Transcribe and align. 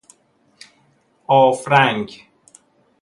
آفرنگ 1.27 2.21